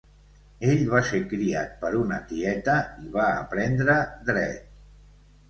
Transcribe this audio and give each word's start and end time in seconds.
Ell 0.69 0.79
va 0.93 1.01
ser 1.09 1.19
criat 1.33 1.75
per 1.83 1.91
una 1.99 2.17
tieta 2.31 2.79
i 3.05 3.13
va 3.19 3.27
aprendre 3.43 4.01
Dret. 4.33 4.75